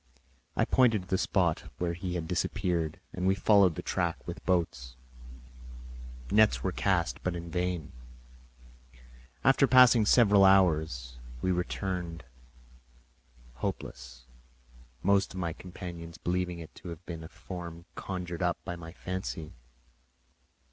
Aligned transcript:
I 0.55 0.65
pointed 0.65 1.03
to 1.03 1.07
the 1.09 1.17
spot 1.19 1.65
where 1.77 1.93
he 1.93 2.15
had 2.15 2.27
disappeared, 2.27 2.99
and 3.13 3.27
we 3.27 3.35
followed 3.35 3.75
the 3.75 3.83
track 3.83 4.25
with 4.25 4.43
boats; 4.47 4.95
nets 6.31 6.63
were 6.63 6.71
cast, 6.71 7.21
but 7.21 7.35
in 7.35 7.51
vain. 7.51 7.91
After 9.43 9.67
passing 9.67 10.07
several 10.07 10.43
hours, 10.43 11.19
we 11.43 11.51
returned 11.51 12.23
hopeless, 13.57 14.25
most 15.03 15.35
of 15.35 15.39
my 15.39 15.53
companions 15.53 16.17
believing 16.17 16.57
it 16.57 16.73
to 16.77 16.89
have 16.89 17.05
been 17.05 17.23
a 17.23 17.29
form 17.29 17.85
conjured 17.93 18.41
up 18.41 18.57
by 18.65 18.75
my 18.75 18.91
fancy. 18.93 19.53